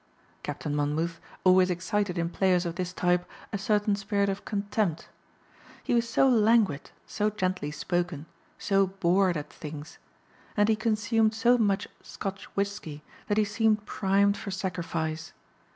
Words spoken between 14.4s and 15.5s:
sacrifice.